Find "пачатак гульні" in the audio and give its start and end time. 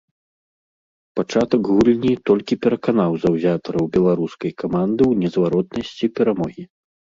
1.19-2.13